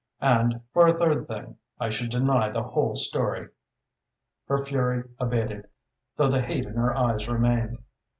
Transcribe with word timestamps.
And 0.23 0.61
for 0.73 0.87
a 0.87 0.97
third 0.97 1.27
thing, 1.27 1.57
I 1.79 1.91
should 1.91 2.09
deny 2.09 2.49
the 2.49 2.63
whole 2.63 2.95
story." 2.95 3.49
Her 4.47 4.57
fury 4.57 5.03
abated, 5.19 5.67
though 6.17 6.27
the 6.29 6.41
hate 6.41 6.65
in 6.65 6.73
her 6.73 6.97
eyes 6.97 7.29
remained. 7.29 7.77